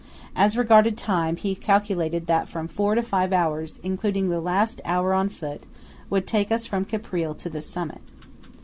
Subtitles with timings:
[0.35, 5.13] As regarded time, he calculated that from four to five hours, including the last hour
[5.13, 5.67] on foot,
[6.09, 8.01] would take us from Caprile to the summit.